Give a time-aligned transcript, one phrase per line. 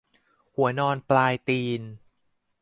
[0.55, 1.81] หัวนอนปลายตีน